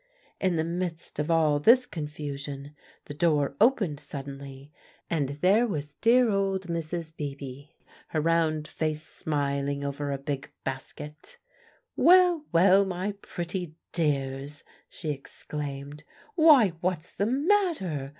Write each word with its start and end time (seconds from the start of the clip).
In 0.39 0.55
the 0.55 0.63
midst 0.63 1.19
of 1.19 1.29
all 1.29 1.59
this 1.59 1.85
confusion 1.85 2.75
the 3.05 3.13
door 3.13 3.55
opened 3.61 3.99
suddenly, 3.99 4.71
and 5.11 5.29
there 5.43 5.67
was 5.67 5.93
dear 5.93 6.31
old 6.31 6.63
Mrs. 6.65 7.15
Beebe, 7.15 7.75
her 8.07 8.19
round 8.19 8.67
face 8.67 9.03
smiling 9.03 9.83
over 9.83 10.11
a 10.11 10.17
big 10.17 10.49
basket. 10.63 11.37
"Well, 11.95 12.45
well, 12.51 12.83
my 12.83 13.11
pretty 13.21 13.75
dears!" 13.91 14.63
she 14.89 15.11
exclaimed. 15.11 16.03
"Why, 16.33 16.69
what's 16.79 17.11
the 17.11 17.27
matter? 17.27 18.09